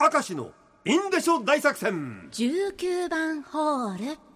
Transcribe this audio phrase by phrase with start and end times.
[0.00, 0.52] 明石の
[0.84, 2.28] インデショ大作戦。
[2.30, 4.27] 19番ホール。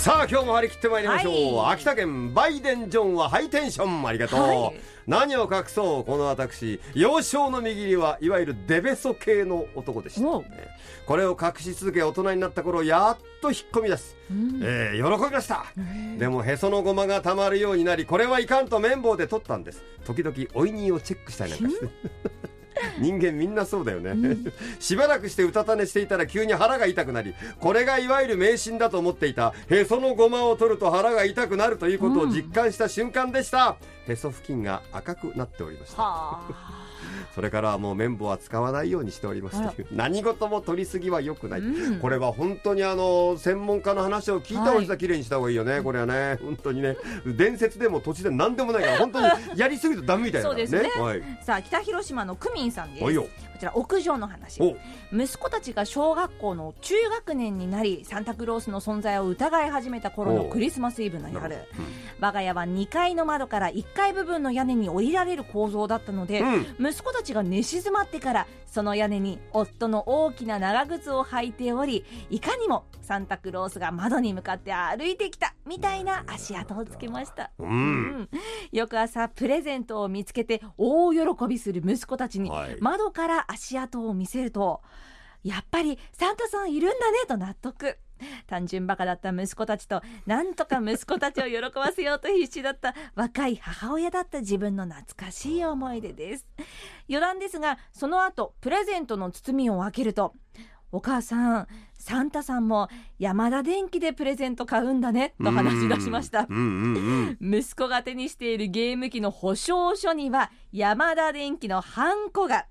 [0.00, 1.74] さあ今日も張り切ってまいりましょう、はい。
[1.74, 4.08] 秋田県バイデンジョンはハイテンション。
[4.08, 4.80] ありがとう、はい。
[5.06, 6.80] 何を隠そうこの私。
[6.94, 10.46] 幼少の右利はいわゆるデベソ系の男でした、ね。
[11.04, 14.60] これを隠し続け大人になった頃やっと引っ込み出す、うん。
[14.62, 15.66] えー喜びました、
[16.16, 19.82] でもへそのごまがたまるようになりこれはいかんと綿棒で取ったんです。
[20.06, 21.88] 時々おいにをチェックしたりなんかして
[23.00, 24.36] 人間みんなそうだよね、
[24.78, 29.52] しばらくしてうたた寝していたら急に腹が痛くなりこれがいわゆる迷信だと思っていた。
[29.68, 33.76] へそのごまを取ると腹が痛くなるということを実感した瞬間でした、
[34.10, 36.02] へそ付近が赤くなっておりました。
[36.02, 36.90] はあ。
[37.34, 39.88] それからはもう綿棒は使わないようにしておりますという。
[39.92, 42.00] 何事も取りすぎは良くない、うん。
[42.00, 46.38] これは本当にあの専門家の話を聞いたおじさきれいにした方がいいよね、これはね。
[46.42, 46.96] 本当にね。
[47.26, 50.66] 伝説でも土地で何でもないから本当にやりすぎるとダメみたいだからね。
[50.66, 51.02] そうですね。
[51.02, 54.60] はい、さあ北広島のクミンさんですちら屋上の話。
[54.60, 54.76] お。
[55.14, 60.48] 息子たちが小学校の中学年になりサンタクロースの存在を疑い始めた頃のお。
[60.48, 61.66] クリスマスイブのなる夜
[62.20, 66.44] 我が家は2階の窓から1階部分の屋根に降りられる構造だったので、う
[66.82, 66.90] ん。
[66.90, 78.28] 息子たちが寝静まってからその屋根に夫の大きな長靴を履いておりいかにもサンタクロースが窓に向かって歩いてきたみたいな足跡をつけました、うん、うん。
[78.70, 82.76] 翌朝プレゼントを見つけて大喜びする息子たちにはい。
[82.80, 84.80] 窓から足跡を見せると
[85.42, 87.98] やっぱりサンタさんいるんだねと納得。
[88.46, 96.46] 単純バカだった息子たちとなんとか息子たちを喜ばせようと必死だった若い母親だった自分の懐かしい思い出です。
[97.08, 100.34] 余談ですがその後プレゼントの包みを開けると
[100.92, 101.68] お母さん
[102.00, 106.48] サンタさんも山田電機でプレゼント買うんだねと話し出しました。
[107.40, 112.66] 息子が手にしているゲーム機の保証書には山田電機のハンコが。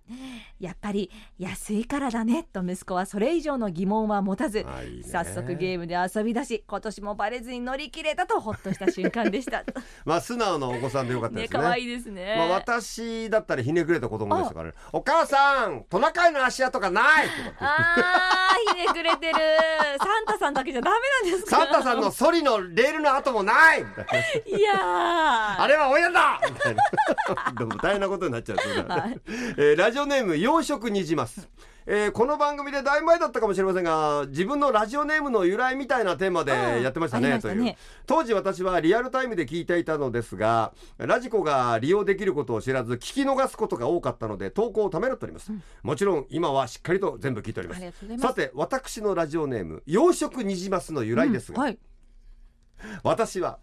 [0.60, 4.66] やっぱり安いからだねと息子はそれ以上の疑問は持たず。
[5.04, 9.64] 早速ゲームで遊び出し今年もバレずに乗り切れたとほっとした瞬間でした。
[10.06, 11.60] まあ素直なお子さんでよかったですね。
[11.60, 19.34] ね可愛いですね、まあ、私だったらひねくれた子供でしたからね「お母さんトナカイの足跡がない!」とかあーひねくれてる
[20.00, 20.98] サンタさんだけじゃダメ
[21.32, 21.58] なんですか？
[21.58, 26.84] サンタさんのソリのレールの跡もない!」みたいやーあれは親だみたいな。
[27.58, 29.20] でも大変なことになっちゃうそれははい
[29.58, 31.48] えーラジオネーム、養殖にじます。
[31.92, 36.52] えーこの番組でだいぶ前だったかもしれませんが自分のラジオネームの由来みたいなテーマで
[36.84, 37.40] やってましたあありね。
[37.40, 37.76] という。
[38.06, 45.52] 当時私はリアルタイムで聞いていたのですがラジコが利用できることを知らず聞き逃すことが多かったので投稿をためらっております、
[45.82, 48.18] もちろん今はしっかりと全部聞いておりまあす。
[48.20, 51.80] さて私のラジオネーム養殖にじますの由来ですが、うんはい。
[53.02, 53.58] 私は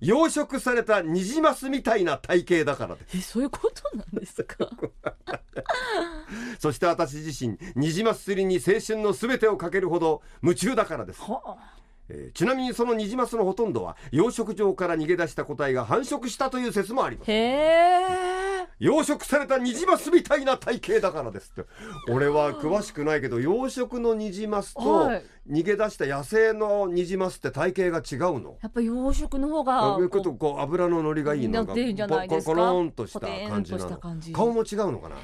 [0.00, 3.16] 養殖されたニジマスみたいな体型だからです。
[3.16, 4.68] えそういうことなんですか？
[6.58, 17.30] そして私自身ニジマス釣りに青春の全てをかけるほど夢中だからです、はあえーちなみにそのニジマスのほとんどは養殖場から逃げ出した個体が繁殖したという説もあります。
[17.30, 18.32] へえ。
[18.78, 21.70] 養殖されたニジマスみたいな体型だからですって。
[22.10, 28.56] 俺は詳しくないけど養殖のニジマスとはい逃げ出した野生のニジマスって体型が違うの？
[28.62, 32.52] やっぱ養殖の方があこうことこう油の乗りがいいのなってるんじゃないですか？
[32.52, 33.98] コロンとした感じなの？
[34.32, 35.16] 顔も違うのかな？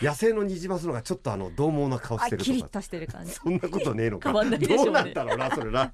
[0.00, 2.50] 野生のニジマスのがちょっとあの獰猛な顔しあてるとか。
[2.52, 3.32] キリッとしてる感じ。
[3.32, 4.28] そんなことねえのか？
[4.28, 4.84] 変わんないでしょうね。
[4.84, 5.90] どうなんだろうなそれな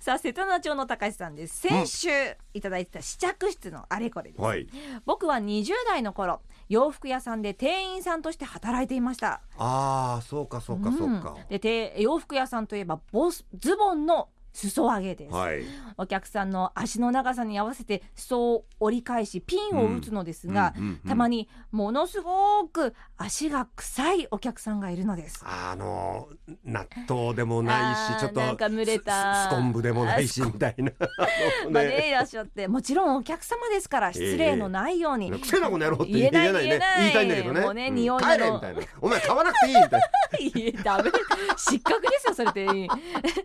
[0.00, 1.58] さあ瀬戸内町の高橋さんです。
[1.58, 2.08] 先週
[2.54, 4.66] いただいた試着室のあれこれです、はい。
[5.04, 9.42] 僕は20代の頃洋服屋さんで店員さんとして働いていました。
[9.58, 11.36] ああそうかそうかそうか、ん。
[11.50, 15.62] でて洋服屋さんといえばボスズボンの裾上げです、はい。
[15.96, 21.08] お客さんの足の長さに合わせて裾を折り返しピンを打つのですが、うんうんうんうん。
[21.08, 25.42] たまにものすごく足が臭いお客さんがいるのです。
[25.44, 26.28] あの
[26.64, 29.46] 納豆でもないしちょっとなんか蒸れた。
[29.46, 40.08] ススコンブでもないしみたいなあのまあねいらっしゃってもちろんお客様ですから失礼のないように、くせえなこの野郎って言えないね言えないたいんだけどねもうねん匂いの帰れみたいなお前買わなくていいみたいな
[40.38, 41.10] いやダメ
[41.56, 42.66] 失格ですよそれって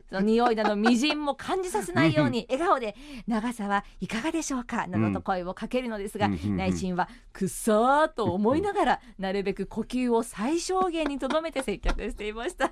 [0.09, 2.95] その匂いなどみじんも感じさせないように笑顔で
[3.27, 12.71] 「長さはいかがでしょうか?」などと声をかけるのですが、内心は「くっさー」と思いながらなるべく呼吸を最小限にとどめて接客していました。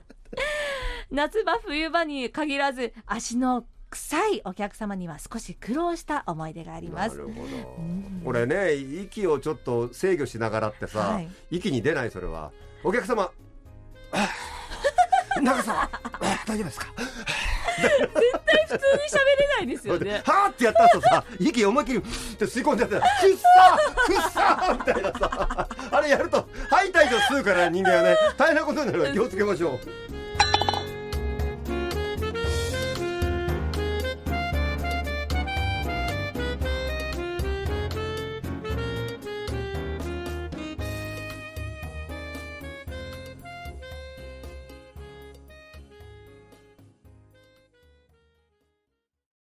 [1.11, 7.17] 夏場冬場に限らず足の臭いお客様には少し苦労した思い出があります。
[7.17, 7.47] なるほど。
[7.83, 8.21] ん。
[8.23, 11.29] これね息をちょっと制御しながらってさ、はい。
[11.51, 12.51] 息に出ないそれは。
[12.83, 13.29] お客様。
[14.13, 14.29] あ
[15.41, 15.89] 長さは。
[15.93, 16.87] あ大丈夫ですか
[17.77, 17.99] 絶
[18.45, 20.21] 対普通に喋れないですよね。
[20.25, 23.01] はーってやった後さ息思いっきりって吸い込んでやってくっ
[23.37, 29.79] さくっさみたいなさあれやると吐いた以上吸うから人間はね大変なことになるから気をつけましょう。